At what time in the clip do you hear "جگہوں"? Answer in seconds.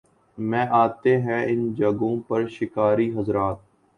1.73-2.15